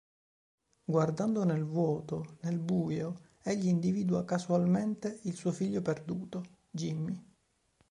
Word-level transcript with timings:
Guardando 0.83 1.43
nel 1.43 1.63
vuoto, 1.63 2.39
nel 2.41 2.57
buio, 2.57 3.33
egli 3.43 3.67
individua 3.67 4.25
casualmente 4.25 5.19
il 5.25 5.35
suo 5.35 5.51
figlio 5.51 5.83
perduto, 5.83 6.41
Jimmy. 6.71 7.23